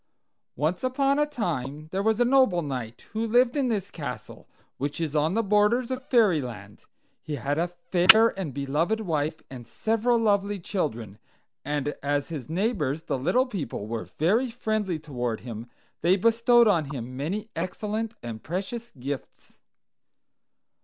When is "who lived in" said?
3.13-3.67